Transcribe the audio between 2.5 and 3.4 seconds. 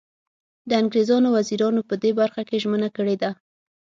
ژمنه کړې ده.